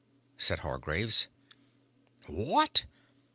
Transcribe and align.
said 0.35 0.57
Hargraves. 0.61 1.27
"What?" 2.27 2.85